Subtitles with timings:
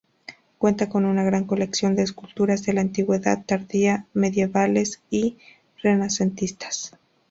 [0.57, 5.37] Cuenta con una gran colección de esculturas de la antigüedad tardía, medievales y
[5.83, 6.97] renacentistas.